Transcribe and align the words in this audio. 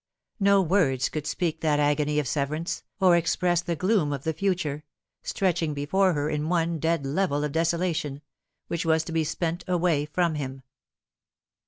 No 0.39 0.63
words 0.63 1.09
could 1.09 1.27
speak 1.27 1.61
that 1.61 1.79
agony 1.79 2.17
of 2.17 2.27
severance, 2.27 2.81
or 2.99 3.15
express 3.15 3.61
the 3.61 3.75
gloom 3.75 4.11
of 4.11 4.23
the 4.23 4.33
future 4.33 4.83
stretching 5.21 5.75
before 5.75 6.13
her 6.13 6.27
in 6.27 6.49
one 6.49 6.79
dead 6.79 7.05
level 7.05 7.43
of 7.43 7.51
desola 7.51 7.95
tion 7.95 8.23
which 8.67 8.83
was 8.83 9.03
to 9.03 9.11
be 9.11 9.23
spent 9.23 9.63
away 9.67 10.07
from 10.07 10.33
him. 10.33 10.63